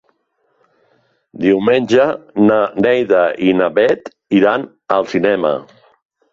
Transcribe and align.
Diumenge 1.43 2.07
na 2.49 2.59
Neida 2.87 3.21
i 3.51 3.55
na 3.61 3.69
Bet 3.79 4.13
iran 4.41 4.69
al 4.99 5.09
cinema. 5.17 5.57